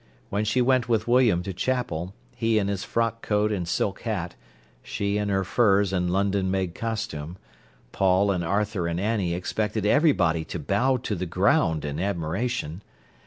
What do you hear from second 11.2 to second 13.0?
ground in admiration.